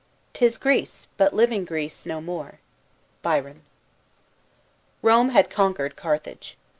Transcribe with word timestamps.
"Tis 0.33 0.57
Greece, 0.57 1.07
but 1.15 1.31
living 1.31 1.63
Greece 1.63 2.07
no 2.07 2.21
more." 2.21 2.59
BYRON. 3.21 3.61
ROME 5.03 5.29
had 5.29 5.51
conquered 5.51 5.95
Carthage. 5.95 6.57